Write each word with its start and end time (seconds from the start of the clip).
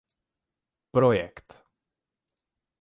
Projekt. 0.91 1.61